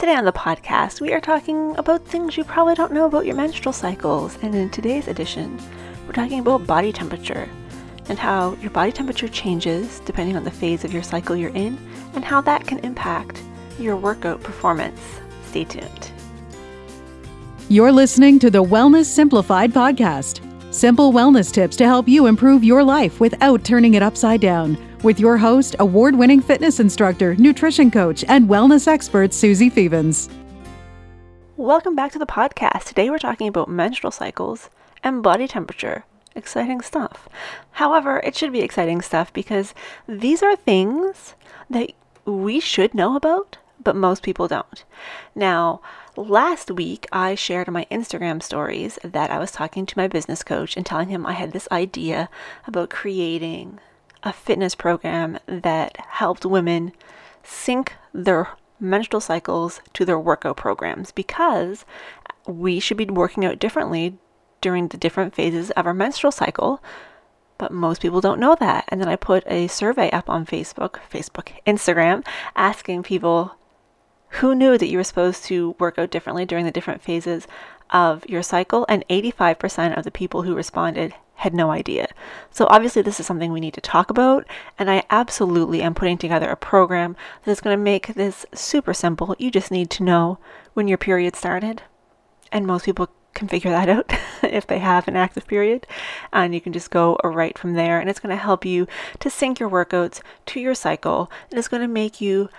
Today 0.00 0.16
on 0.16 0.24
the 0.24 0.32
podcast, 0.32 1.02
we 1.02 1.12
are 1.12 1.20
talking 1.20 1.76
about 1.76 2.06
things 2.06 2.34
you 2.34 2.42
probably 2.42 2.74
don't 2.74 2.90
know 2.90 3.04
about 3.04 3.26
your 3.26 3.34
menstrual 3.34 3.74
cycles. 3.74 4.38
And 4.40 4.54
in 4.54 4.70
today's 4.70 5.08
edition, 5.08 5.60
we're 6.06 6.14
talking 6.14 6.38
about 6.38 6.66
body 6.66 6.90
temperature 6.90 7.46
and 8.08 8.18
how 8.18 8.54
your 8.62 8.70
body 8.70 8.92
temperature 8.92 9.28
changes 9.28 10.00
depending 10.06 10.38
on 10.38 10.44
the 10.44 10.50
phase 10.50 10.86
of 10.86 10.94
your 10.94 11.02
cycle 11.02 11.36
you're 11.36 11.54
in 11.54 11.76
and 12.14 12.24
how 12.24 12.40
that 12.40 12.66
can 12.66 12.78
impact 12.78 13.42
your 13.78 13.94
workout 13.94 14.42
performance. 14.42 14.98
Stay 15.48 15.64
tuned. 15.64 16.10
You're 17.68 17.92
listening 17.92 18.38
to 18.38 18.50
the 18.50 18.64
Wellness 18.64 19.04
Simplified 19.04 19.70
podcast. 19.70 20.40
Simple 20.72 21.12
wellness 21.12 21.52
tips 21.52 21.76
to 21.76 21.84
help 21.84 22.08
you 22.08 22.24
improve 22.24 22.64
your 22.64 22.82
life 22.82 23.20
without 23.20 23.64
turning 23.64 23.92
it 23.92 24.02
upside 24.02 24.40
down. 24.40 24.78
With 25.02 25.18
your 25.18 25.38
host, 25.38 25.76
award 25.78 26.14
winning 26.14 26.42
fitness 26.42 26.78
instructor, 26.78 27.34
nutrition 27.36 27.90
coach, 27.90 28.22
and 28.28 28.50
wellness 28.50 28.86
expert, 28.86 29.32
Susie 29.32 29.70
Fevens. 29.70 30.28
Welcome 31.56 31.96
back 31.96 32.12
to 32.12 32.18
the 32.18 32.26
podcast. 32.26 32.84
Today 32.84 33.08
we're 33.08 33.18
talking 33.18 33.48
about 33.48 33.70
menstrual 33.70 34.10
cycles 34.10 34.68
and 35.02 35.22
body 35.22 35.48
temperature. 35.48 36.04
Exciting 36.34 36.82
stuff. 36.82 37.30
However, 37.72 38.20
it 38.24 38.36
should 38.36 38.52
be 38.52 38.60
exciting 38.60 39.00
stuff 39.00 39.32
because 39.32 39.74
these 40.06 40.42
are 40.42 40.54
things 40.54 41.34
that 41.70 41.92
we 42.26 42.60
should 42.60 42.92
know 42.92 43.16
about, 43.16 43.56
but 43.82 43.96
most 43.96 44.22
people 44.22 44.48
don't. 44.48 44.84
Now, 45.34 45.80
Last 46.16 46.72
week, 46.72 47.06
I 47.12 47.34
shared 47.36 47.68
on 47.68 47.72
my 47.72 47.86
Instagram 47.90 48.42
stories 48.42 48.98
that 49.02 49.30
I 49.30 49.38
was 49.38 49.52
talking 49.52 49.86
to 49.86 49.96
my 49.96 50.08
business 50.08 50.42
coach 50.42 50.76
and 50.76 50.84
telling 50.84 51.08
him 51.08 51.24
I 51.24 51.32
had 51.32 51.52
this 51.52 51.68
idea 51.70 52.28
about 52.66 52.90
creating 52.90 53.78
a 54.22 54.32
fitness 54.32 54.74
program 54.74 55.38
that 55.46 55.96
helped 56.08 56.44
women 56.44 56.92
sync 57.42 57.94
their 58.12 58.50
menstrual 58.78 59.20
cycles 59.20 59.80
to 59.92 60.04
their 60.04 60.18
workout 60.18 60.56
programs 60.56 61.10
because 61.10 61.84
we 62.46 62.80
should 62.80 62.96
be 62.96 63.04
working 63.04 63.44
out 63.44 63.58
differently 63.58 64.18
during 64.60 64.88
the 64.88 64.96
different 64.96 65.34
phases 65.34 65.70
of 65.72 65.86
our 65.86 65.94
menstrual 65.94 66.32
cycle. 66.32 66.82
But 67.58 67.72
most 67.72 68.00
people 68.00 68.20
don't 68.20 68.40
know 68.40 68.56
that. 68.58 68.84
And 68.88 69.00
then 69.00 69.08
I 69.08 69.16
put 69.16 69.44
a 69.46 69.68
survey 69.68 70.10
up 70.10 70.30
on 70.30 70.46
Facebook, 70.46 70.98
Facebook, 71.12 71.52
Instagram, 71.66 72.26
asking 72.56 73.02
people 73.02 73.56
who 74.34 74.54
knew 74.54 74.78
that 74.78 74.88
you 74.88 74.96
were 74.96 75.04
supposed 75.04 75.44
to 75.44 75.74
work 75.78 75.98
out 75.98 76.10
differently 76.10 76.46
during 76.46 76.64
the 76.64 76.70
different 76.70 77.02
phases 77.02 77.46
of 77.90 78.26
your 78.28 78.42
cycle? 78.42 78.86
And 78.88 79.04
85% 79.08 79.96
of 79.96 80.04
the 80.04 80.10
people 80.10 80.42
who 80.42 80.54
responded 80.54 81.14
had 81.40 81.54
no 81.54 81.70
idea. 81.70 82.06
So, 82.50 82.66
obviously, 82.68 83.00
this 83.00 83.18
is 83.18 83.24
something 83.24 83.50
we 83.50 83.60
need 83.60 83.72
to 83.72 83.80
talk 83.80 84.10
about. 84.10 84.46
And 84.78 84.90
I 84.90 85.04
absolutely 85.08 85.80
am 85.80 85.94
putting 85.94 86.18
together 86.18 86.50
a 86.50 86.56
program 86.56 87.16
that 87.42 87.50
is 87.50 87.62
going 87.62 87.74
to 87.76 87.82
make 87.82 88.08
this 88.08 88.44
super 88.52 88.92
simple. 88.92 89.34
You 89.38 89.50
just 89.50 89.70
need 89.70 89.88
to 89.92 90.02
know 90.02 90.38
when 90.74 90.86
your 90.86 90.98
period 90.98 91.34
started. 91.34 91.82
And 92.52 92.66
most 92.66 92.84
people 92.84 93.08
can 93.32 93.48
figure 93.48 93.70
that 93.70 93.88
out 93.88 94.12
if 94.42 94.66
they 94.66 94.80
have 94.80 95.08
an 95.08 95.16
active 95.16 95.46
period. 95.46 95.86
And 96.30 96.54
you 96.54 96.60
can 96.60 96.74
just 96.74 96.90
go 96.90 97.16
right 97.24 97.56
from 97.56 97.72
there. 97.72 97.98
And 97.98 98.10
it's 98.10 98.20
going 98.20 98.36
to 98.36 98.42
help 98.42 98.66
you 98.66 98.86
to 99.20 99.30
sync 99.30 99.58
your 99.58 99.70
workouts 99.70 100.20
to 100.44 100.60
your 100.60 100.74
cycle. 100.74 101.30
And 101.50 101.58
it's 101.58 101.68
going 101.68 101.80
to 101.80 101.88
make 101.88 102.20
you 102.20 102.50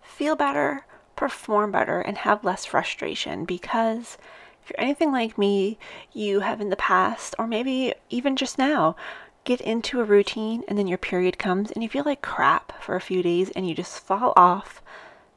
feel 0.00 0.36
better, 0.36 0.86
perform 1.16 1.72
better 1.72 2.00
and 2.00 2.18
have 2.18 2.44
less 2.44 2.64
frustration 2.64 3.44
because 3.44 4.18
if 4.64 4.70
you're 4.70 4.80
anything 4.80 5.12
like 5.12 5.36
me, 5.36 5.78
you 6.14 6.40
have 6.40 6.60
in 6.60 6.70
the 6.70 6.76
past, 6.76 7.34
or 7.38 7.46
maybe 7.46 7.92
even 8.08 8.34
just 8.34 8.56
now, 8.56 8.96
get 9.44 9.60
into 9.60 10.00
a 10.00 10.04
routine 10.04 10.64
and 10.66 10.78
then 10.78 10.86
your 10.86 10.96
period 10.96 11.38
comes 11.38 11.70
and 11.70 11.82
you 11.82 11.88
feel 11.88 12.04
like 12.04 12.22
crap 12.22 12.82
for 12.82 12.96
a 12.96 13.00
few 13.00 13.22
days 13.22 13.50
and 13.50 13.68
you 13.68 13.74
just 13.74 14.00
fall 14.00 14.32
off 14.36 14.82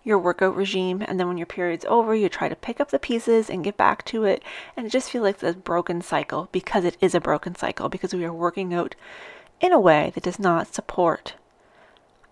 your 0.05 0.17
workout 0.17 0.55
regime. 0.55 1.03
And 1.05 1.19
then 1.19 1.27
when 1.27 1.37
your 1.37 1.45
period's 1.45 1.83
over, 1.85 2.15
you 2.15 2.29
try 2.29 2.47
to 2.47 2.55
pick 2.55 2.79
up 2.79 2.91
the 2.91 2.99
pieces 2.99 3.49
and 3.49 3.65
get 3.65 3.75
back 3.75 4.05
to 4.05 4.23
it. 4.23 4.41
And 4.77 4.85
it 4.85 4.91
just 4.91 5.11
feels 5.11 5.23
like 5.23 5.39
this 5.39 5.55
broken 5.55 6.01
cycle 6.01 6.47
because 6.53 6.85
it 6.85 6.95
is 7.01 7.13
a 7.13 7.19
broken 7.19 7.53
cycle 7.53 7.89
because 7.89 8.13
we 8.13 8.23
are 8.23 8.33
working 8.33 8.73
out 8.73 8.95
in 9.59 9.73
a 9.73 9.79
way 9.79 10.13
that 10.15 10.23
does 10.23 10.39
not 10.39 10.73
support 10.73 11.33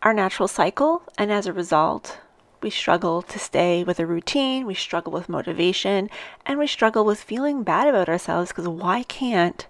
our 0.02 0.14
natural 0.14 0.48
cycle. 0.48 1.04
And 1.18 1.30
as 1.30 1.46
a 1.46 1.52
result, 1.52 2.20
we 2.66 2.72
struggle 2.72 3.22
to 3.22 3.38
stay 3.38 3.84
with 3.84 4.00
a 4.00 4.08
routine, 4.08 4.66
we 4.66 4.74
struggle 4.74 5.14
with 5.14 5.30
motivation, 5.30 6.10
and 6.48 6.58
we 6.58 6.66
struggle 6.66 7.06
with 7.06 7.22
feeling 7.22 7.62
bad 7.62 7.88
about 7.88 8.10
ourselves 8.10 8.50
because 8.50 8.68
why 8.68 9.04
can't 9.04 9.68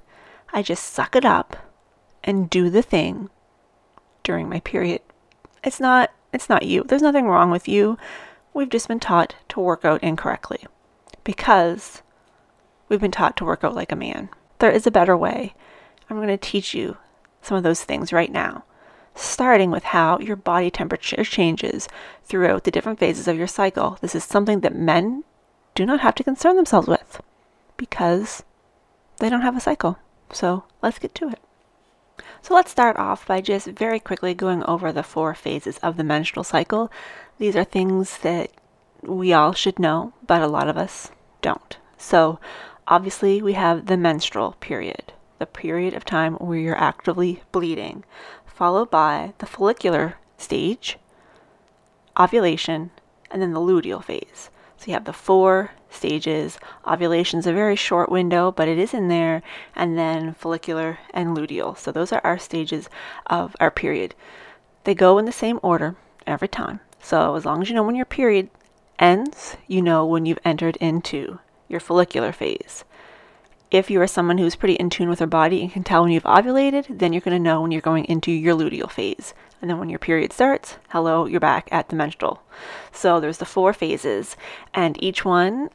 I 0.53 0.61
just 0.61 0.94
suck 0.94 1.13
it 1.13 1.25
up 1.25 1.57
and 2.23 2.50
do 2.50 2.69
the 2.69 2.81
thing 2.81 3.29
during 4.23 4.47
my 4.47 4.61
period? 4.61 5.01
It's 5.61 5.81
not 5.81 6.13
it's 6.31 6.47
not 6.47 6.63
you. 6.63 6.85
There's 6.85 7.01
nothing 7.01 7.28
wrong 7.28 7.51
with 7.51 7.67
you. 7.67 7.97
We've 8.53 8.69
just 8.69 8.88
been 8.88 9.01
taught 9.01 9.35
to 9.50 9.59
work 9.59 9.84
out 9.84 10.01
incorrectly 10.01 10.66
because 11.25 12.01
we've 12.88 13.01
been 13.01 13.11
taught 13.11 13.35
to 13.38 13.45
work 13.45 13.66
out 13.66 13.75
like 13.75 13.91
a 13.91 13.97
man. 13.97 14.29
There 14.59 14.72
is 14.72 14.88
a 14.88 14.91
better 14.91 15.17
way. 15.17 15.53
I'm 16.09 16.16
going 16.16 16.29
to 16.29 16.38
teach 16.38 16.73
you 16.73 16.95
some 17.41 17.57
of 17.57 17.63
those 17.63 17.84
things 17.84 18.13
right 18.13 18.31
now 18.31 18.63
starting 19.15 19.71
with 19.71 19.85
how 19.85 20.19
your 20.19 20.35
body 20.35 20.69
temperature 20.69 21.23
changes 21.23 21.87
throughout 22.25 22.65
the 22.65 22.71
different 22.71 22.99
phases 22.99 23.27
of 23.27 23.37
your 23.37 23.47
cycle. 23.47 23.97
This 24.01 24.13
is 24.13 24.23
something 24.23 24.59
that 24.59 24.75
men 24.75 25.23
do 25.73 25.85
not 25.85 26.01
have 26.01 26.15
to 26.15 26.23
concern 26.23 26.57
themselves 26.57 26.87
with 26.87 27.21
because 27.77 28.43
they 29.17 29.29
don't 29.29 29.41
have 29.41 29.55
a 29.55 29.61
cycle. 29.61 29.97
So 30.31 30.65
let's 30.81 30.99
get 30.99 31.15
to 31.15 31.29
it. 31.29 31.39
So 32.41 32.53
let's 32.53 32.71
start 32.71 32.97
off 32.97 33.25
by 33.25 33.41
just 33.41 33.67
very 33.67 33.99
quickly 33.99 34.33
going 34.33 34.63
over 34.63 34.91
the 34.91 35.03
four 35.03 35.33
phases 35.33 35.77
of 35.79 35.97
the 35.97 36.03
menstrual 36.03 36.43
cycle. 36.43 36.91
These 37.37 37.55
are 37.55 37.63
things 37.63 38.19
that 38.19 38.51
we 39.01 39.33
all 39.33 39.53
should 39.53 39.79
know, 39.79 40.13
but 40.25 40.41
a 40.41 40.47
lot 40.47 40.67
of 40.67 40.77
us 40.77 41.11
don't. 41.41 41.77
So 41.97 42.39
obviously, 42.87 43.41
we 43.41 43.53
have 43.53 43.87
the 43.87 43.97
menstrual 43.97 44.53
period, 44.59 45.13
the 45.39 45.45
period 45.45 45.93
of 45.93 46.05
time 46.05 46.35
where 46.35 46.57
you're 46.57 46.77
actively 46.77 47.41
bleeding 47.51 48.03
followed 48.55 48.89
by 48.89 49.33
the 49.39 49.45
follicular 49.45 50.16
stage, 50.38 50.97
ovulation, 52.17 52.89
and 53.29 53.41
then 53.41 53.53
the 53.53 53.59
luteal 53.59 54.01
phase. 54.01 54.49
So 54.77 54.88
you 54.88 54.93
have 54.93 55.05
the 55.05 55.13
four 55.13 55.71
stages. 55.89 56.57
Ovulation 56.88 57.39
is 57.39 57.47
a 57.47 57.53
very 57.53 57.75
short 57.75 58.09
window, 58.09 58.51
but 58.51 58.67
it 58.67 58.77
is 58.77 58.93
in 58.93 59.09
there, 59.09 59.43
and 59.75 59.97
then 59.97 60.33
follicular 60.33 60.99
and 61.13 61.35
luteal. 61.35 61.77
So 61.77 61.91
those 61.91 62.13
are 62.13 62.21
our 62.23 62.39
stages 62.39 62.89
of 63.27 63.55
our 63.59 63.71
period. 63.71 64.16
They 64.85 64.95
go 64.95 65.17
in 65.17 65.25
the 65.25 65.31
same 65.31 65.59
order 65.61 65.95
every 66.25 66.47
time. 66.47 66.79
So 67.01 67.35
as 67.35 67.45
long 67.45 67.61
as 67.61 67.69
you 67.69 67.75
know 67.75 67.83
when 67.83 67.95
your 67.95 68.05
period 68.05 68.49
ends, 68.99 69.57
you 69.67 69.81
know 69.81 70.05
when 70.05 70.25
you've 70.25 70.39
entered 70.45 70.77
into 70.77 71.39
your 71.67 71.79
follicular 71.79 72.31
phase. 72.31 72.83
If 73.75 73.91
you 73.91 73.99
are 73.99 74.07
someone 74.07 74.37
who's 74.37 74.55
pretty 74.55 74.75
in 74.75 74.89
tune 74.89 75.09
with 75.09 75.19
her 75.19 75.27
body 75.27 75.61
and 75.61 75.69
can 75.69 75.83
tell 75.83 76.03
when 76.03 76.13
you've 76.13 76.23
ovulated, 76.23 76.97
then 76.97 77.11
you're 77.11 77.19
going 77.19 77.35
to 77.35 77.43
know 77.43 77.59
when 77.59 77.71
you're 77.71 77.81
going 77.81 78.05
into 78.05 78.31
your 78.31 78.55
luteal 78.55 78.89
phase. 78.89 79.33
And 79.59 79.69
then 79.69 79.79
when 79.79 79.89
your 79.89 79.99
period 79.99 80.31
starts, 80.31 80.77
hello, 80.91 81.25
you're 81.25 81.41
back 81.41 81.67
at 81.73 81.89
the 81.89 81.97
menstrual. 81.97 82.41
So 82.93 83.19
there's 83.19 83.39
the 83.39 83.45
four 83.45 83.73
phases, 83.73 84.37
and 84.73 84.95
each 85.03 85.25
one, 85.25 85.71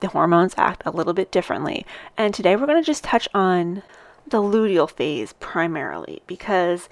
the 0.00 0.08
hormones 0.08 0.56
act 0.56 0.82
a 0.84 0.90
little 0.90 1.12
bit 1.12 1.30
differently. 1.30 1.86
And 2.16 2.34
today 2.34 2.56
we're 2.56 2.66
going 2.66 2.82
to 2.82 2.84
just 2.84 3.04
touch 3.04 3.28
on 3.32 3.84
the 4.26 4.38
luteal 4.38 4.90
phase 4.90 5.32
primarily 5.34 6.22
because 6.26 6.88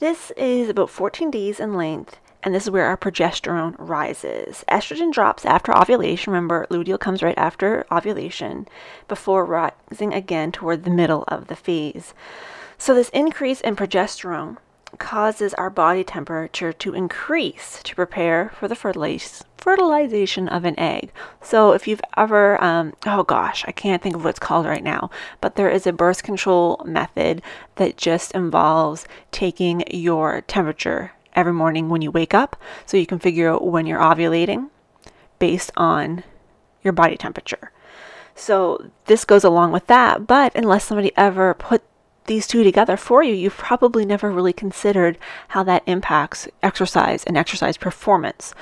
this 0.00 0.30
is 0.38 0.70
about 0.70 0.88
14 0.88 1.30
days 1.30 1.60
in 1.60 1.74
length 1.74 2.16
and 2.42 2.54
this 2.54 2.64
is 2.64 2.70
where 2.70 2.86
our 2.86 2.96
progesterone 2.96 3.74
rises. 3.78 4.64
Estrogen 4.70 5.12
drops 5.12 5.44
after 5.44 5.76
ovulation. 5.76 6.32
Remember, 6.32 6.66
luteal 6.70 6.98
comes 6.98 7.22
right 7.22 7.36
after 7.36 7.84
ovulation 7.90 8.68
before 9.08 9.44
rising 9.44 10.14
again 10.14 10.52
toward 10.52 10.84
the 10.84 10.90
middle 10.90 11.24
of 11.28 11.48
the 11.48 11.56
phase. 11.56 12.14
So, 12.76 12.94
this 12.94 13.08
increase 13.08 13.60
in 13.60 13.74
progesterone 13.74 14.58
causes 14.98 15.52
our 15.54 15.68
body 15.68 16.02
temperature 16.04 16.72
to 16.72 16.94
increase 16.94 17.82
to 17.82 17.94
prepare 17.94 18.52
for 18.58 18.68
the 18.68 18.74
fertiliz- 18.74 19.42
fertilization 19.58 20.48
of 20.48 20.64
an 20.64 20.78
egg. 20.78 21.10
So, 21.42 21.72
if 21.72 21.88
you've 21.88 22.00
ever, 22.16 22.62
um, 22.62 22.94
oh 23.04 23.24
gosh, 23.24 23.64
I 23.66 23.72
can't 23.72 24.00
think 24.00 24.14
of 24.14 24.22
what 24.22 24.30
it's 24.30 24.38
called 24.38 24.64
right 24.64 24.84
now, 24.84 25.10
but 25.40 25.56
there 25.56 25.68
is 25.68 25.88
a 25.88 25.92
birth 25.92 26.22
control 26.22 26.80
method 26.86 27.42
that 27.74 27.96
just 27.96 28.30
involves 28.30 29.06
taking 29.32 29.82
your 29.90 30.42
temperature 30.42 31.12
every 31.38 31.52
morning 31.52 31.88
when 31.88 32.02
you 32.02 32.10
wake 32.10 32.34
up 32.34 32.56
so 32.84 32.96
you 32.96 33.06
can 33.06 33.20
figure 33.20 33.48
out 33.48 33.64
when 33.64 33.86
you're 33.86 34.00
ovulating 34.00 34.70
based 35.38 35.70
on 35.76 36.24
your 36.82 36.92
body 36.92 37.16
temperature. 37.16 37.70
So 38.34 38.90
this 39.06 39.24
goes 39.24 39.44
along 39.44 39.70
with 39.70 39.86
that, 39.86 40.26
but 40.26 40.54
unless 40.56 40.84
somebody 40.84 41.12
ever 41.16 41.54
put 41.54 41.82
these 42.26 42.46
two 42.48 42.64
together 42.64 42.96
for 42.96 43.22
you, 43.22 43.34
you've 43.34 43.56
probably 43.56 44.04
never 44.04 44.30
really 44.30 44.52
considered 44.52 45.16
how 45.48 45.62
that 45.62 45.84
impacts 45.86 46.48
exercise 46.60 47.22
and 47.24 47.36
exercise 47.36 47.76
performance. 47.76 48.52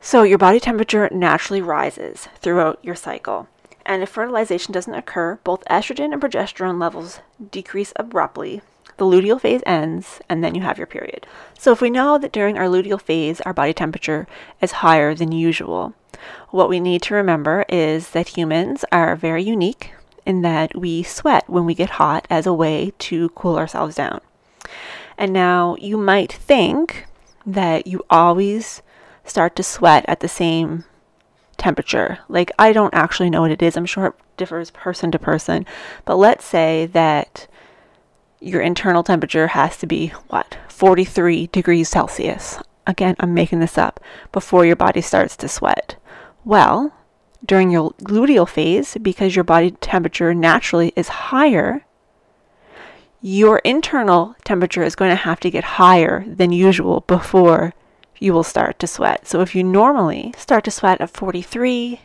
So 0.00 0.22
your 0.22 0.38
body 0.38 0.60
temperature 0.60 1.08
naturally 1.12 1.60
rises 1.60 2.28
throughout 2.36 2.78
your 2.82 2.94
cycle. 2.94 3.48
And 3.84 4.02
if 4.02 4.08
fertilization 4.08 4.72
doesn't 4.72 4.94
occur, 4.94 5.40
both 5.42 5.64
estrogen 5.64 6.12
and 6.12 6.22
progesterone 6.22 6.80
levels 6.80 7.20
decrease 7.50 7.92
abruptly 7.96 8.62
the 8.98 9.04
luteal 9.04 9.40
phase 9.40 9.62
ends, 9.66 10.20
and 10.28 10.44
then 10.44 10.54
you 10.54 10.60
have 10.62 10.78
your 10.78 10.86
period. 10.86 11.26
So, 11.58 11.72
if 11.72 11.80
we 11.80 11.90
know 11.90 12.18
that 12.18 12.32
during 12.32 12.58
our 12.58 12.66
luteal 12.66 13.00
phase 13.00 13.40
our 13.42 13.54
body 13.54 13.72
temperature 13.72 14.26
is 14.60 14.72
higher 14.72 15.14
than 15.14 15.32
usual, 15.32 15.94
what 16.50 16.68
we 16.68 16.80
need 16.80 17.02
to 17.02 17.14
remember 17.14 17.64
is 17.68 18.10
that 18.10 18.36
humans 18.36 18.84
are 18.92 19.16
very 19.16 19.42
unique 19.42 19.92
in 20.26 20.42
that 20.42 20.76
we 20.76 21.02
sweat 21.02 21.48
when 21.48 21.64
we 21.64 21.74
get 21.74 21.90
hot 21.90 22.26
as 22.28 22.46
a 22.46 22.52
way 22.52 22.92
to 22.98 23.30
cool 23.30 23.56
ourselves 23.56 23.94
down. 23.94 24.20
And 25.16 25.32
now 25.32 25.76
you 25.80 25.96
might 25.96 26.32
think 26.32 27.06
that 27.46 27.86
you 27.86 28.04
always 28.10 28.82
start 29.24 29.56
to 29.56 29.62
sweat 29.62 30.04
at 30.06 30.20
the 30.20 30.28
same 30.28 30.84
temperature. 31.56 32.18
Like, 32.28 32.50
I 32.58 32.72
don't 32.72 32.94
actually 32.94 33.30
know 33.30 33.42
what 33.42 33.50
it 33.50 33.62
is. 33.62 33.76
I'm 33.76 33.86
sure 33.86 34.06
it 34.06 34.14
differs 34.36 34.70
person 34.70 35.10
to 35.10 35.18
person. 35.18 35.66
But 36.04 36.16
let's 36.16 36.44
say 36.44 36.86
that 36.92 37.48
your 38.40 38.60
internal 38.60 39.02
temperature 39.02 39.48
has 39.48 39.76
to 39.78 39.86
be 39.86 40.08
what 40.28 40.58
43 40.68 41.48
degrees 41.48 41.88
Celsius. 41.88 42.58
Again, 42.86 43.16
I'm 43.20 43.34
making 43.34 43.60
this 43.60 43.76
up 43.76 44.00
before 44.32 44.64
your 44.64 44.76
body 44.76 45.00
starts 45.00 45.36
to 45.38 45.48
sweat. 45.48 45.96
Well, 46.44 46.94
during 47.44 47.70
your 47.70 47.90
luteal 48.00 48.48
phase, 48.48 48.96
because 49.00 49.36
your 49.36 49.44
body 49.44 49.72
temperature 49.72 50.34
naturally 50.34 50.92
is 50.96 51.08
higher, 51.08 51.84
your 53.20 53.58
internal 53.58 54.36
temperature 54.44 54.82
is 54.82 54.94
going 54.94 55.10
to 55.10 55.16
have 55.16 55.40
to 55.40 55.50
get 55.50 55.64
higher 55.64 56.24
than 56.26 56.52
usual 56.52 57.00
before 57.06 57.74
you 58.18 58.32
will 58.32 58.44
start 58.44 58.78
to 58.78 58.86
sweat. 58.86 59.26
So 59.26 59.40
if 59.40 59.54
you 59.54 59.62
normally 59.62 60.32
start 60.36 60.64
to 60.64 60.70
sweat 60.70 61.00
at 61.00 61.10
43, 61.10 62.00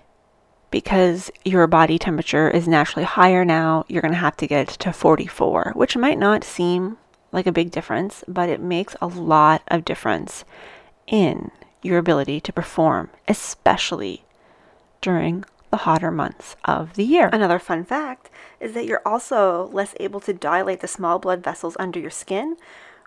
because 0.73 1.29
your 1.45 1.67
body 1.67 1.99
temperature 1.99 2.49
is 2.49 2.67
naturally 2.67 3.05
higher 3.05 3.45
now, 3.45 3.85
you're 3.87 4.01
going 4.01 4.11
to 4.11 4.17
have 4.17 4.35
to 4.35 4.47
get 4.47 4.67
to 4.67 4.91
44, 4.91 5.73
which 5.75 5.95
might 5.95 6.17
not 6.17 6.43
seem 6.43 6.97
like 7.31 7.45
a 7.45 7.51
big 7.51 7.69
difference, 7.69 8.23
but 8.27 8.49
it 8.49 8.59
makes 8.59 8.95
a 8.99 9.05
lot 9.05 9.61
of 9.67 9.85
difference 9.85 10.43
in 11.05 11.51
your 11.83 11.99
ability 11.99 12.41
to 12.41 12.51
perform, 12.51 13.11
especially 13.27 14.25
during 14.99 15.45
the 15.69 15.77
hotter 15.77 16.09
months 16.09 16.55
of 16.65 16.95
the 16.95 17.05
year. 17.05 17.29
Another 17.31 17.59
fun 17.59 17.83
fact 17.83 18.31
is 18.59 18.73
that 18.73 18.87
you're 18.87 19.01
also 19.05 19.69
less 19.73 19.93
able 19.99 20.21
to 20.21 20.33
dilate 20.33 20.79
the 20.79 20.87
small 20.87 21.19
blood 21.19 21.43
vessels 21.43 21.77
under 21.77 21.99
your 21.99 22.09
skin, 22.09 22.57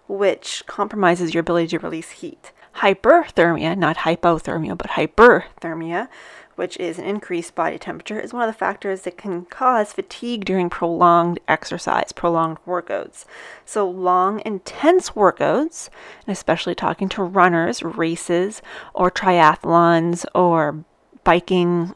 which 0.06 0.62
compromises 0.68 1.34
your 1.34 1.40
ability 1.40 1.66
to 1.66 1.80
release 1.80 2.10
heat. 2.10 2.52
Hyperthermia, 2.76 3.76
not 3.76 3.98
hypothermia, 3.98 4.76
but 4.76 4.90
hyperthermia, 4.90 6.08
which 6.56 6.76
is 6.78 6.98
an 6.98 7.04
increased 7.04 7.54
body 7.54 7.78
temperature, 7.78 8.18
is 8.20 8.32
one 8.32 8.48
of 8.48 8.54
the 8.54 8.58
factors 8.58 9.02
that 9.02 9.16
can 9.16 9.44
cause 9.46 9.92
fatigue 9.92 10.44
during 10.44 10.68
prolonged 10.68 11.38
exercise, 11.48 12.12
prolonged 12.12 12.58
workouts. 12.66 13.24
So, 13.64 13.88
long, 13.88 14.42
intense 14.44 15.10
workouts, 15.10 15.88
and 16.26 16.32
especially 16.32 16.74
talking 16.74 17.08
to 17.10 17.22
runners, 17.22 17.82
races, 17.82 18.60
or 18.92 19.10
triathlons, 19.10 20.26
or 20.34 20.84
biking, 21.24 21.94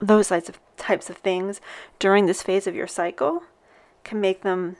those 0.00 0.28
types 0.28 0.48
of, 0.48 0.58
types 0.76 1.10
of 1.10 1.18
things 1.18 1.60
during 1.98 2.26
this 2.26 2.42
phase 2.42 2.66
of 2.66 2.74
your 2.74 2.86
cycle 2.86 3.42
can 4.04 4.20
make 4.20 4.42
them 4.42 4.76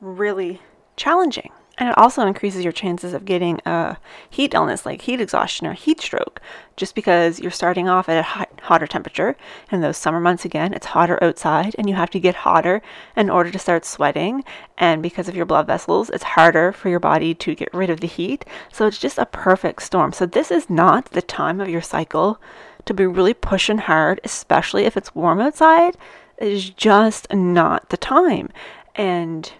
really 0.00 0.60
challenging. 0.96 1.50
And 1.78 1.90
it 1.90 1.98
also 1.98 2.26
increases 2.26 2.64
your 2.64 2.72
chances 2.72 3.12
of 3.12 3.26
getting 3.26 3.60
a 3.66 3.98
heat 4.30 4.54
illness 4.54 4.86
like 4.86 5.02
heat 5.02 5.20
exhaustion 5.20 5.66
or 5.66 5.74
heat 5.74 6.00
stroke, 6.00 6.40
just 6.76 6.94
because 6.94 7.38
you're 7.38 7.50
starting 7.50 7.86
off 7.86 8.08
at 8.08 8.18
a 8.18 8.22
hot, 8.22 8.48
hotter 8.62 8.86
temperature. 8.86 9.36
In 9.70 9.82
those 9.82 9.98
summer 9.98 10.18
months, 10.18 10.46
again, 10.46 10.72
it's 10.72 10.86
hotter 10.86 11.22
outside, 11.22 11.74
and 11.78 11.86
you 11.86 11.94
have 11.94 12.08
to 12.10 12.20
get 12.20 12.34
hotter 12.34 12.80
in 13.14 13.28
order 13.28 13.50
to 13.50 13.58
start 13.58 13.84
sweating. 13.84 14.42
And 14.78 15.02
because 15.02 15.28
of 15.28 15.36
your 15.36 15.44
blood 15.44 15.66
vessels, 15.66 16.08
it's 16.08 16.24
harder 16.24 16.72
for 16.72 16.88
your 16.88 17.00
body 17.00 17.34
to 17.34 17.54
get 17.54 17.74
rid 17.74 17.90
of 17.90 18.00
the 18.00 18.06
heat. 18.06 18.46
So 18.72 18.86
it's 18.86 18.98
just 18.98 19.18
a 19.18 19.26
perfect 19.26 19.82
storm. 19.82 20.12
So 20.12 20.24
this 20.24 20.50
is 20.50 20.70
not 20.70 21.10
the 21.10 21.22
time 21.22 21.60
of 21.60 21.68
your 21.68 21.82
cycle 21.82 22.40
to 22.86 22.94
be 22.94 23.04
really 23.04 23.34
pushing 23.34 23.78
hard, 23.78 24.20
especially 24.24 24.84
if 24.84 24.96
it's 24.96 25.14
warm 25.14 25.40
outside. 25.40 25.96
It 26.38 26.48
is 26.48 26.70
just 26.70 27.32
not 27.34 27.90
the 27.90 27.96
time. 27.98 28.48
And 28.94 29.52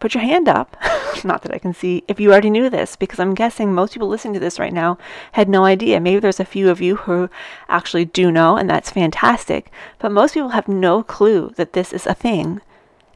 put 0.00 0.14
your 0.14 0.22
hand 0.22 0.48
up. 0.48 0.76
Not 1.24 1.42
that 1.42 1.54
I 1.54 1.58
can 1.58 1.72
see 1.74 2.04
if 2.08 2.20
you 2.20 2.30
already 2.32 2.50
knew 2.50 2.68
this, 2.68 2.96
because 2.96 3.18
I'm 3.18 3.34
guessing 3.34 3.72
most 3.72 3.92
people 3.92 4.08
listening 4.08 4.34
to 4.34 4.40
this 4.40 4.58
right 4.58 4.72
now 4.72 4.98
had 5.32 5.48
no 5.48 5.64
idea. 5.64 6.00
Maybe 6.00 6.20
there's 6.20 6.40
a 6.40 6.44
few 6.44 6.70
of 6.70 6.80
you 6.80 6.96
who 6.96 7.30
actually 7.68 8.04
do 8.04 8.30
know, 8.30 8.56
and 8.56 8.68
that's 8.68 8.90
fantastic. 8.90 9.70
But 9.98 10.12
most 10.12 10.34
people 10.34 10.50
have 10.50 10.68
no 10.68 11.02
clue 11.02 11.52
that 11.56 11.72
this 11.72 11.92
is 11.92 12.06
a 12.06 12.14
thing, 12.14 12.60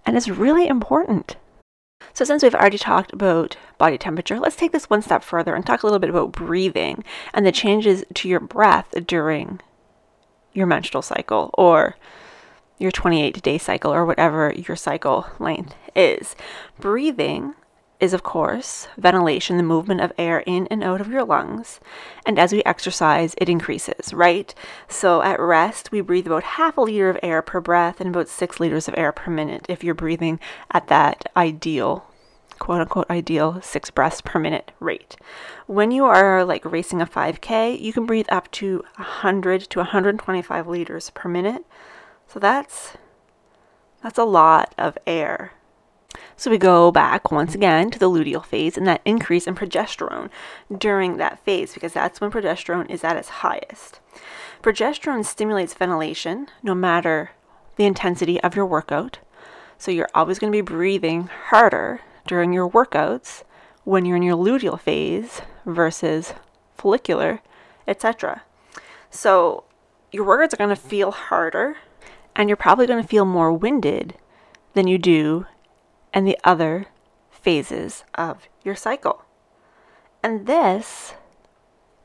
and 0.06 0.16
it's 0.16 0.28
really 0.28 0.66
important. 0.66 1.36
So, 2.14 2.24
since 2.24 2.42
we've 2.42 2.54
already 2.54 2.78
talked 2.78 3.12
about 3.12 3.56
body 3.76 3.98
temperature, 3.98 4.38
let's 4.38 4.56
take 4.56 4.72
this 4.72 4.88
one 4.88 5.02
step 5.02 5.22
further 5.22 5.54
and 5.54 5.66
talk 5.66 5.82
a 5.82 5.86
little 5.86 5.98
bit 5.98 6.10
about 6.10 6.32
breathing 6.32 7.04
and 7.34 7.44
the 7.44 7.52
changes 7.52 8.04
to 8.14 8.28
your 8.28 8.40
breath 8.40 8.94
during 9.06 9.60
your 10.52 10.66
menstrual 10.66 11.02
cycle 11.02 11.50
or 11.54 11.96
your 12.78 12.90
28 12.90 13.42
day 13.42 13.58
cycle 13.58 13.92
or 13.92 14.04
whatever 14.04 14.52
your 14.56 14.76
cycle 14.76 15.26
length 15.38 15.74
is. 15.94 16.36
Breathing 16.78 17.54
is, 18.00 18.14
of 18.14 18.22
course, 18.22 18.86
ventilation, 18.96 19.56
the 19.56 19.62
movement 19.62 20.00
of 20.00 20.12
air 20.16 20.40
in 20.46 20.66
and 20.68 20.84
out 20.84 21.00
of 21.00 21.08
your 21.08 21.24
lungs. 21.24 21.80
And 22.24 22.38
as 22.38 22.52
we 22.52 22.62
exercise, 22.62 23.34
it 23.38 23.48
increases, 23.48 24.14
right? 24.14 24.54
So 24.86 25.22
at 25.22 25.40
rest, 25.40 25.90
we 25.90 26.00
breathe 26.00 26.26
about 26.26 26.44
half 26.44 26.76
a 26.76 26.82
liter 26.82 27.10
of 27.10 27.18
air 27.22 27.42
per 27.42 27.60
breath 27.60 28.00
and 28.00 28.10
about 28.10 28.28
six 28.28 28.60
liters 28.60 28.88
of 28.88 28.94
air 28.96 29.10
per 29.12 29.30
minute 29.30 29.66
if 29.68 29.82
you're 29.82 29.94
breathing 29.94 30.38
at 30.70 30.86
that 30.88 31.24
ideal, 31.36 32.06
quote 32.58 32.80
unquote, 32.80 33.10
ideal 33.10 33.60
six 33.62 33.90
breaths 33.90 34.20
per 34.20 34.38
minute 34.38 34.70
rate. 34.78 35.16
When 35.66 35.90
you 35.90 36.04
are 36.04 36.44
like 36.44 36.64
racing 36.64 37.02
a 37.02 37.06
5K, 37.06 37.80
you 37.80 37.92
can 37.92 38.06
breathe 38.06 38.28
up 38.28 38.50
to 38.52 38.84
100 38.96 39.62
to 39.62 39.78
125 39.80 40.68
liters 40.68 41.10
per 41.10 41.28
minute. 41.28 41.64
So 42.28 42.38
that's 42.38 42.96
that's 44.02 44.18
a 44.18 44.24
lot 44.24 44.74
of 44.78 44.96
air 45.06 45.52
so 46.38 46.52
we 46.52 46.58
go 46.58 46.92
back 46.92 47.32
once 47.32 47.56
again 47.56 47.90
to 47.90 47.98
the 47.98 48.08
luteal 48.08 48.44
phase 48.44 48.76
and 48.76 48.86
that 48.86 49.02
increase 49.04 49.48
in 49.48 49.56
progesterone 49.56 50.30
during 50.76 51.16
that 51.16 51.44
phase 51.44 51.74
because 51.74 51.92
that's 51.92 52.20
when 52.20 52.30
progesterone 52.30 52.88
is 52.88 53.02
at 53.02 53.16
its 53.16 53.28
highest. 53.28 53.98
Progesterone 54.62 55.24
stimulates 55.24 55.74
ventilation 55.74 56.46
no 56.62 56.76
matter 56.76 57.32
the 57.74 57.86
intensity 57.86 58.40
of 58.40 58.54
your 58.54 58.66
workout. 58.66 59.18
So 59.78 59.90
you're 59.90 60.08
always 60.14 60.38
going 60.38 60.52
to 60.52 60.56
be 60.56 60.62
breathing 60.62 61.28
harder 61.46 62.02
during 62.24 62.52
your 62.52 62.70
workouts 62.70 63.42
when 63.82 64.04
you're 64.04 64.16
in 64.16 64.22
your 64.22 64.36
luteal 64.36 64.78
phase 64.78 65.42
versus 65.66 66.34
follicular, 66.76 67.42
etc. 67.88 68.42
So 69.10 69.64
your 70.12 70.24
workouts 70.24 70.52
are 70.52 70.58
going 70.58 70.70
to 70.70 70.76
feel 70.76 71.10
harder 71.10 71.78
and 72.38 72.48
you're 72.48 72.56
probably 72.56 72.86
going 72.86 73.02
to 73.02 73.08
feel 73.08 73.24
more 73.24 73.52
winded 73.52 74.14
than 74.72 74.86
you 74.86 74.96
do 74.96 75.44
in 76.14 76.24
the 76.24 76.38
other 76.44 76.86
phases 77.30 78.04
of 78.14 78.48
your 78.62 78.76
cycle. 78.76 79.24
And 80.22 80.46
this 80.46 81.14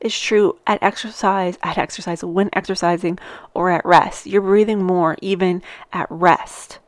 is 0.00 0.18
true 0.18 0.58
at 0.66 0.82
exercise, 0.82 1.56
at 1.62 1.78
exercise, 1.78 2.24
when 2.24 2.50
exercising, 2.52 3.18
or 3.54 3.70
at 3.70 3.86
rest. 3.86 4.26
You're 4.26 4.42
breathing 4.42 4.82
more 4.82 5.16
even 5.22 5.62
at 5.92 6.08
rest 6.10 6.80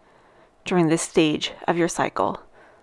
during 0.65 0.89
this 0.89 1.03
stage 1.03 1.53
of 1.69 1.79
your 1.79 1.89
cycle. 1.89 2.41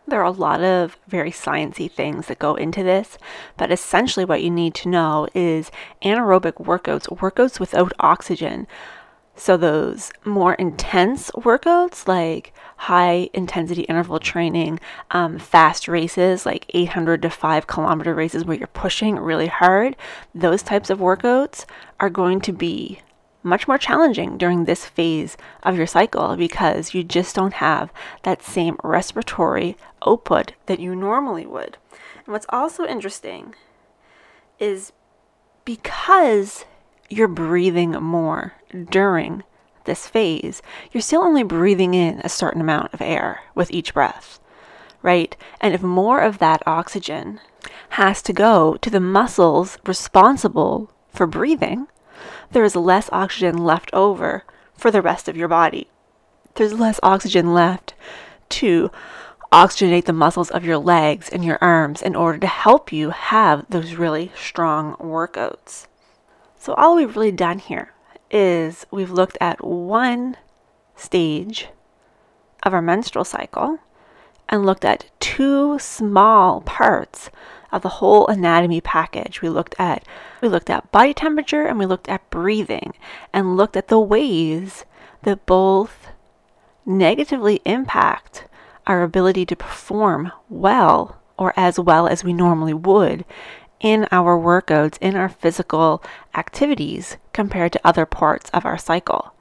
There 0.08 0.22
are 0.22 0.26
a 0.26 0.32
lot 0.32 0.62
of 0.62 0.98
very 1.08 1.32
sciencey 1.32 1.90
things 1.90 2.28
that 2.28 2.40
go 2.40 2.56
into 2.56 2.84
this, 2.84 3.18
but 3.58 3.72
essentially 3.72 4.26
what 4.26 4.42
you 4.42 4.50
need 4.50 4.74
to 4.76 4.90
know 4.90 5.28
is 5.34 5.72
anaerobic 6.02 6.54
workouts, 6.54 7.08
workouts 7.20 7.60
without 7.60 7.94
oxygen, 8.00 8.68
so, 9.36 9.58
those 9.58 10.12
more 10.24 10.54
intense 10.54 11.32
workouts 11.32 12.08
like 12.08 12.54
high 12.78 13.30
intensity 13.34 13.82
interval 13.84 14.20
training, 14.20 14.80
um, 15.10 15.40
fast 15.40 15.88
races 15.88 16.46
like 16.46 16.66
800 16.70 17.22
to 17.24 17.30
5 17.32 17.66
kilometer 17.66 18.14
races 18.14 18.46
where 18.46 18.58
you're 18.58 18.68
pushing 18.68 19.16
really 19.16 19.48
hard, 19.48 19.96
those 20.36 20.62
types 20.62 20.92
of 20.92 21.00
workouts 21.00 21.66
are 22.00 22.12
going 22.12 22.42
to 22.42 22.54
be 22.54 23.02
much 23.42 23.68
more 23.68 23.78
challenging 23.78 24.38
during 24.38 24.66
this 24.66 24.86
phase 24.86 25.36
of 25.64 25.76
your 25.76 25.88
cycle 25.88 26.38
because 26.38 26.94
you 26.94 27.04
just 27.04 27.36
don't 27.36 27.54
have 27.54 27.92
that 28.22 28.44
same 28.44 28.78
respiratory 28.84 29.76
output 30.06 30.54
that 30.68 30.80
you 30.80 30.96
normally 30.96 31.46
would. 31.46 31.78
And 32.26 32.34
what's 32.34 32.46
also 32.50 32.86
interesting 32.86 33.56
is 34.60 34.94
because 35.66 36.66
you're 37.10 37.28
breathing 37.28 37.92
more 37.92 38.54
during 38.90 39.44
this 39.86 40.08
phase, 40.08 40.62
you're 40.92 41.02
still 41.02 41.24
only 41.24 41.44
breathing 41.44 41.94
in 41.94 42.20
a 42.22 42.30
certain 42.30 42.62
amount 42.62 42.94
of 42.94 43.02
air 43.02 43.42
with 43.54 43.72
each 43.72 43.94
breath, 43.94 44.40
right? 45.02 45.36
And 45.60 45.74
if 45.74 45.82
more 45.84 46.20
of 46.20 46.40
that 46.40 46.64
oxygen 46.66 47.40
has 47.90 48.22
to 48.24 48.34
go 48.34 48.78
to 48.78 48.90
the 48.90 49.00
muscles 49.00 49.78
responsible 49.86 50.92
for 51.10 51.28
breathing, 51.28 51.88
there 52.52 52.64
is 52.64 52.76
less 52.76 53.10
oxygen 53.12 53.58
left 53.58 53.90
over 53.94 54.44
for 54.78 54.92
the 54.92 55.02
rest 55.02 55.28
of 55.28 55.38
your 55.38 55.48
body. 55.48 55.88
There's 56.56 56.74
less 56.74 57.00
oxygen 57.04 57.54
left 57.54 57.94
to 58.50 58.92
oxygenate 59.52 60.06
the 60.06 60.14
muscles 60.14 60.50
of 60.50 60.66
your 60.66 60.78
legs 60.78 61.30
and 61.30 61.46
your 61.46 61.58
arms 61.62 62.02
in 62.02 62.16
order 62.16 62.40
to 62.40 62.48
help 62.48 62.92
you 62.92 63.12
have 63.12 63.66
those 63.70 63.96
really 63.96 64.32
strong 64.36 64.96
workouts. 64.96 65.88
So, 66.64 66.74
all 66.76 66.96
we've 66.96 67.14
really 67.14 67.34
done 67.34 67.60
here 67.60 67.92
is 68.32 68.86
we've 68.90 69.12
looked 69.12 69.38
at 69.42 69.62
one 69.62 70.38
stage 70.96 71.68
of 72.66 72.74
our 72.74 72.82
menstrual 72.82 73.26
cycle 73.26 73.80
and 74.48 74.66
looked 74.66 74.86
at 74.86 75.12
two 75.20 75.78
small 75.78 76.62
parts 76.62 77.30
of 77.74 77.82
the 77.82 78.00
whole 78.00 78.28
anatomy 78.28 78.80
package. 78.80 79.42
We 79.42 79.50
looked 79.50 79.76
at 79.78 80.08
we 80.40 80.48
looked 80.48 80.70
at 80.70 80.90
body 80.90 81.14
temperature 81.14 81.66
and 81.66 81.78
we 81.78 81.86
looked 81.86 82.08
at 82.08 82.30
breathing 82.30 82.94
and 83.34 83.58
looked 83.58 83.76
at 83.76 83.90
the 83.90 84.00
ways 84.00 84.86
that 85.24 85.46
both 85.46 86.12
negatively 86.86 87.60
impact 87.66 88.48
our 88.88 89.04
ability 89.04 89.46
to 89.48 89.58
perform 89.58 90.32
well 90.48 91.20
or 91.38 91.52
as 91.58 91.78
well 91.78 92.08
as 92.08 92.24
we 92.24 92.32
normally 92.32 92.74
would 92.74 93.26
in 93.84 94.08
our 94.12 94.40
workouts, 94.40 94.98
in 95.00 95.16
our 95.16 95.30
physical 95.30 96.02
activities 96.34 97.18
compared 97.34 97.74
to 97.74 97.82
other 97.84 98.06
parts 98.08 98.50
of 98.52 98.66
our 98.66 98.78
cycle. 98.78 99.36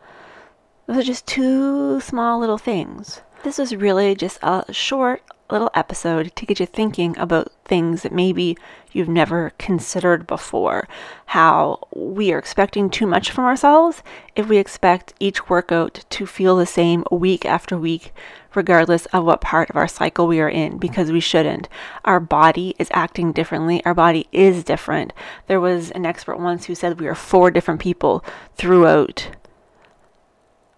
Those 0.87 0.99
are 0.99 1.02
just 1.02 1.26
two 1.26 2.00
small 2.00 2.40
little 2.40 2.58
things. 2.58 3.22
This 3.42 3.58
is 3.58 3.75
really 3.75 4.14
just 4.14 4.38
a 4.40 4.72
short 4.72 5.20
little 5.50 5.70
episode 5.75 6.34
to 6.37 6.46
get 6.46 6.61
you 6.61 6.66
thinking 6.66 7.18
about 7.18 7.50
things 7.64 8.02
that 8.02 8.12
maybe 8.12 8.56
you've 8.92 9.08
never 9.08 9.50
considered 9.58 10.28
before. 10.28 10.87
How 11.26 11.88
we 11.92 12.32
are 12.32 12.38
expecting 12.38 12.88
too 12.88 13.04
much 13.04 13.32
from 13.32 13.44
ourselves 13.44 14.04
if 14.37 14.49
we 14.49 14.58
expect 14.58 15.14
each 15.18 15.49
workout 15.49 16.04
to 16.11 16.25
feel 16.25 16.56
the 16.56 16.66
same 16.66 17.02
week 17.11 17.44
after 17.44 17.76
week, 17.76 18.12
regardless 18.54 19.06
of 19.06 19.25
what 19.25 19.40
part 19.40 19.68
of 19.70 19.76
our 19.76 19.88
cycle 19.88 20.28
we 20.28 20.38
are 20.38 20.49
in, 20.49 20.78
because 20.78 21.11
we 21.11 21.18
shouldn't. 21.18 21.68
Our 22.04 22.20
body 22.20 22.76
is 22.78 22.88
acting 22.92 23.32
differently, 23.32 23.84
our 23.84 23.94
body 23.94 24.28
is 24.30 24.62
different. 24.62 25.12
There 25.49 25.61
was 25.61 25.90
an 25.90 26.06
expert 26.06 26.38
once 26.38 26.66
who 26.66 26.76
said 26.76 27.00
we 27.00 27.08
are 27.08 27.14
four 27.16 27.50
different 27.50 27.80
people 27.80 28.25
throughout 28.54 29.30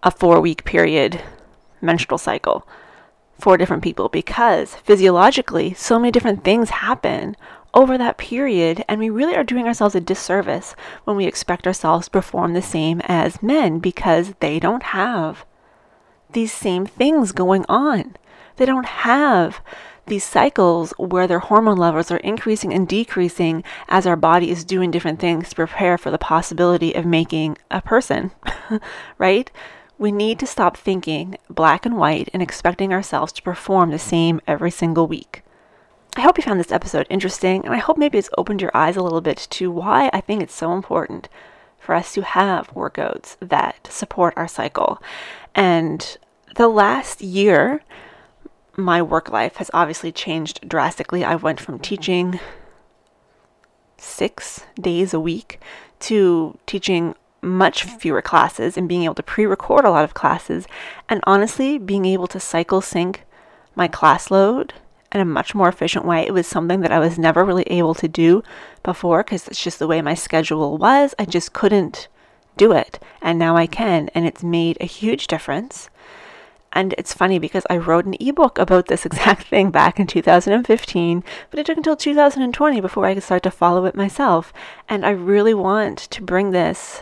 a 0.01 0.09
four 0.09 0.41
week 0.41 0.65
period 0.65 1.21
menstrual 1.85 2.17
cycle 2.17 2.67
for 3.39 3.57
different 3.57 3.83
people 3.83 4.09
because 4.09 4.75
physiologically, 4.75 5.73
so 5.73 5.99
many 5.99 6.11
different 6.11 6.43
things 6.43 6.69
happen 6.69 7.35
over 7.73 7.97
that 7.97 8.17
period, 8.17 8.83
and 8.87 8.99
we 8.99 9.09
really 9.09 9.35
are 9.35 9.43
doing 9.43 9.67
ourselves 9.67 9.95
a 9.95 9.99
disservice 9.99 10.75
when 11.03 11.17
we 11.17 11.25
expect 11.25 11.67
ourselves 11.67 12.05
to 12.05 12.11
perform 12.11 12.53
the 12.53 12.61
same 12.61 13.01
as 13.05 13.43
men 13.43 13.79
because 13.79 14.33
they 14.39 14.59
don't 14.59 14.83
have 14.83 15.45
these 16.31 16.53
same 16.53 16.85
things 16.85 17.33
going 17.33 17.65
on. 17.67 18.15
They 18.55 18.65
don't 18.65 18.85
have 18.85 19.61
these 20.07 20.23
cycles 20.23 20.93
where 20.97 21.27
their 21.27 21.39
hormone 21.39 21.77
levels 21.77 22.11
are 22.11 22.17
increasing 22.17 22.73
and 22.73 22.87
decreasing 22.87 23.63
as 23.89 24.05
our 24.05 24.15
body 24.15 24.49
is 24.49 24.63
doing 24.63 24.91
different 24.91 25.19
things 25.19 25.49
to 25.49 25.55
prepare 25.55 25.97
for 25.97 26.11
the 26.11 26.17
possibility 26.17 26.93
of 26.93 27.05
making 27.05 27.57
a 27.71 27.81
person, 27.81 28.31
right? 29.17 29.51
We 29.97 30.11
need 30.11 30.39
to 30.39 30.47
stop 30.47 30.75
thinking 30.75 31.37
black 31.49 31.85
and 31.85 31.97
white 31.97 32.29
and 32.33 32.41
expecting 32.41 32.91
ourselves 32.91 33.31
to 33.33 33.41
perform 33.41 33.91
the 33.91 33.99
same 33.99 34.41
every 34.45 34.71
single 34.71 35.07
week. 35.07 35.41
I 36.17 36.21
hope 36.21 36.37
you 36.37 36.43
found 36.43 36.59
this 36.59 36.71
episode 36.71 37.07
interesting, 37.09 37.65
and 37.65 37.73
I 37.73 37.77
hope 37.77 37.97
maybe 37.97 38.17
it's 38.17 38.29
opened 38.37 38.61
your 38.61 38.71
eyes 38.73 38.95
a 38.95 39.01
little 39.01 39.21
bit 39.21 39.47
to 39.51 39.71
why 39.71 40.09
I 40.13 40.21
think 40.21 40.41
it's 40.41 40.53
so 40.53 40.73
important 40.73 41.29
for 41.79 41.93
us 41.93 42.13
to 42.13 42.21
have 42.23 42.73
workouts 42.73 43.37
that 43.41 43.87
support 43.91 44.33
our 44.35 44.47
cycle. 44.47 45.01
And 45.53 46.17
the 46.55 46.67
last 46.67 47.21
year, 47.21 47.81
my 48.77 49.01
work 49.01 49.29
life 49.29 49.57
has 49.57 49.69
obviously 49.73 50.11
changed 50.11 50.67
drastically. 50.67 51.23
I 51.23 51.35
went 51.35 51.59
from 51.59 51.79
teaching 51.79 52.39
six 53.97 54.65
days 54.79 55.13
a 55.13 55.19
week 55.19 55.59
to 55.99 56.57
teaching 56.65 57.15
much 57.45 57.83
fewer 57.83 58.21
classes 58.21 58.77
and 58.77 58.89
being 58.89 59.03
able 59.03 59.15
to 59.15 59.23
pre 59.23 59.45
record 59.45 59.85
a 59.85 59.91
lot 59.91 60.03
of 60.03 60.13
classes, 60.13 60.67
and 61.07 61.21
honestly, 61.23 61.77
being 61.77 62.05
able 62.05 62.27
to 62.27 62.39
cycle 62.39 62.81
sync 62.81 63.23
my 63.75 63.87
class 63.87 64.31
load 64.31 64.73
in 65.11 65.21
a 65.21 65.25
much 65.25 65.55
more 65.55 65.69
efficient 65.69 66.05
way. 66.05 66.25
It 66.25 66.33
was 66.33 66.47
something 66.47 66.81
that 66.81 66.91
I 66.91 66.99
was 66.99 67.17
never 67.17 67.45
really 67.45 67.63
able 67.63 67.93
to 67.95 68.07
do 68.07 68.43
before 68.83 69.23
because 69.23 69.47
it's 69.47 69.63
just 69.63 69.79
the 69.79 69.87
way 69.87 70.01
my 70.01 70.13
schedule 70.13 70.77
was. 70.77 71.15
I 71.17 71.25
just 71.25 71.53
couldn't 71.53 72.07
do 72.57 72.71
it, 72.71 72.99
and 73.21 73.37
now 73.37 73.55
I 73.55 73.67
can, 73.67 74.09
and 74.13 74.25
it's 74.25 74.43
made 74.43 74.77
a 74.79 74.85
huge 74.85 75.27
difference. 75.27 75.89
And 76.73 76.93
it's 76.97 77.13
funny 77.13 77.39
because 77.39 77.65
I 77.69 77.77
wrote 77.77 78.05
an 78.05 78.17
ebook 78.19 78.59
about 78.59 78.87
this 78.87 79.05
exact 79.05 79.47
thing 79.47 79.71
back 79.71 79.99
in 79.99 80.07
2015, 80.07 81.23
but 81.49 81.59
it 81.59 81.65
took 81.65 81.77
until 81.77 81.95
2020 81.95 82.81
before 82.81 83.05
I 83.05 83.13
could 83.13 83.23
start 83.23 83.43
to 83.43 83.51
follow 83.51 83.85
it 83.85 83.95
myself. 83.95 84.51
And 84.89 85.05
I 85.05 85.11
really 85.11 85.53
want 85.53 85.97
to 85.99 86.21
bring 86.21 86.51
this 86.51 87.01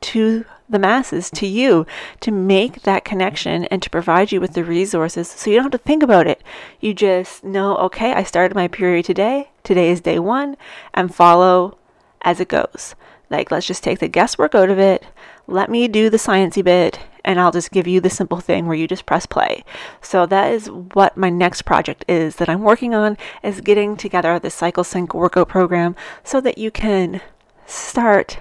to 0.00 0.44
the 0.68 0.78
masses, 0.78 1.30
to 1.30 1.46
you, 1.46 1.86
to 2.20 2.30
make 2.30 2.82
that 2.82 3.04
connection 3.04 3.64
and 3.66 3.82
to 3.82 3.90
provide 3.90 4.32
you 4.32 4.40
with 4.40 4.54
the 4.54 4.64
resources 4.64 5.28
so 5.28 5.50
you 5.50 5.56
don't 5.56 5.64
have 5.64 5.72
to 5.72 5.78
think 5.78 6.02
about 6.02 6.26
it. 6.26 6.42
You 6.80 6.94
just 6.94 7.44
know, 7.44 7.76
okay, 7.78 8.12
I 8.12 8.22
started 8.22 8.54
my 8.54 8.68
period 8.68 9.04
today, 9.04 9.50
today 9.64 9.90
is 9.90 10.00
day 10.00 10.18
one, 10.18 10.56
and 10.94 11.14
follow 11.14 11.76
as 12.22 12.40
it 12.40 12.48
goes. 12.48 12.94
Like, 13.30 13.50
let's 13.50 13.66
just 13.66 13.84
take 13.84 13.98
the 14.00 14.08
guesswork 14.08 14.54
out 14.54 14.70
of 14.70 14.78
it. 14.78 15.04
Let 15.46 15.70
me 15.70 15.88
do 15.88 16.10
the 16.10 16.16
sciencey 16.16 16.64
bit, 16.64 16.98
and 17.24 17.40
I'll 17.40 17.52
just 17.52 17.70
give 17.70 17.86
you 17.86 18.00
the 18.00 18.10
simple 18.10 18.40
thing 18.40 18.66
where 18.66 18.76
you 18.76 18.88
just 18.88 19.06
press 19.06 19.26
play. 19.26 19.64
So 20.00 20.26
that 20.26 20.52
is 20.52 20.68
what 20.68 21.16
my 21.16 21.30
next 21.30 21.62
project 21.62 22.04
is 22.08 22.36
that 22.36 22.48
I'm 22.48 22.62
working 22.62 22.94
on 22.94 23.16
is 23.42 23.60
getting 23.60 23.96
together 23.96 24.38
the 24.38 24.50
Cycle 24.50 24.84
Sync 24.84 25.14
workout 25.14 25.48
program 25.48 25.94
so 26.24 26.40
that 26.40 26.58
you 26.58 26.70
can 26.70 27.20
start 27.66 28.38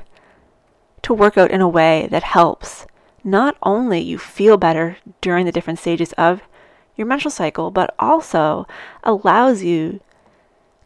to 1.10 1.14
work 1.16 1.40
out 1.40 1.50
in 1.50 1.60
a 1.60 1.68
way 1.68 2.08
that 2.12 2.22
helps 2.22 2.86
not 3.24 3.58
only 3.64 4.00
you 4.00 4.20
feel 4.20 4.58
better 4.58 4.96
during 5.22 5.44
the 5.44 5.52
different 5.52 5.80
stages 5.80 6.14
of 6.14 6.44
your 6.96 7.08
menstrual 7.08 7.32
cycle, 7.32 7.72
but 7.72 7.96
also 7.98 8.68
allows 9.04 9.64
you 9.64 10.00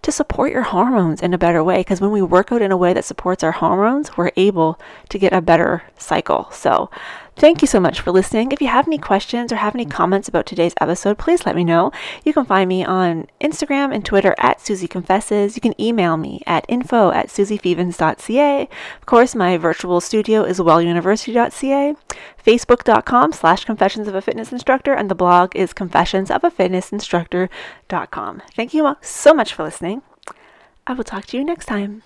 to 0.02 0.14
support 0.14 0.54
your 0.54 0.62
hormones 0.62 1.22
in 1.22 1.34
a 1.34 1.38
better 1.38 1.62
way. 1.62 1.82
Because 1.82 2.00
when 2.00 2.12
we 2.12 2.22
work 2.22 2.54
out 2.54 2.62
in 2.62 2.72
a 2.72 2.78
way 2.78 2.94
that 2.94 3.04
supports 3.04 3.44
our 3.44 3.52
hormones, 3.52 4.16
we're 4.16 4.32
able 4.38 4.80
to 5.10 5.20
get 5.20 5.34
a 5.34 5.42
better 5.42 5.84
cycle. 5.98 6.48
So 6.52 6.90
Thank 7.36 7.62
you 7.62 7.68
so 7.68 7.80
much 7.80 8.00
for 8.00 8.12
listening. 8.12 8.52
If 8.52 8.62
you 8.62 8.68
have 8.68 8.88
any 8.88 9.00
questions 9.00 9.52
or 9.52 9.56
have 9.56 9.74
any 9.76 9.86
comments 9.86 10.28
about 10.28 10.46
today's 10.46 10.76
episode, 10.80 11.18
please 11.18 11.46
let 11.46 11.56
me 11.56 11.64
know. 11.64 11.92
You 12.24 12.32
can 12.32 12.46
find 12.46 12.70
me 12.70 12.86
on 12.86 13.26
Instagram 13.42 13.92
and 13.94 14.06
Twitter 14.06 14.36
at 14.38 14.62
Susie 14.62 14.88
Confesses. 14.88 15.56
You 15.56 15.62
can 15.62 15.80
email 15.82 16.16
me 16.16 16.44
at 16.46 16.66
info 16.70 17.12
at 17.12 17.30
susiefevens.ca. 17.30 18.70
Of 19.00 19.06
course, 19.06 19.34
my 19.36 19.58
virtual 19.58 20.00
studio 20.00 20.44
is 20.44 20.60
welluniversity.ca, 20.60 21.96
facebook.com 22.46 23.32
slash 23.34 23.66
confessions 23.66 24.08
of 24.08 24.16
a 24.16 24.22
fitness 24.22 24.52
instructor, 24.52 24.94
and 24.94 25.10
the 25.10 25.16
blog 25.16 25.56
is 25.56 25.74
confessionsofaFitnessInstructor.com. 25.74 28.42
Thank 28.56 28.74
you 28.74 28.96
so 29.02 29.34
much 29.34 29.54
for 29.54 29.64
listening. 29.64 30.02
I 30.86 30.94
will 30.94 31.04
talk 31.04 31.26
to 31.28 31.38
you 31.38 31.44
next 31.44 31.66
time. 31.66 32.04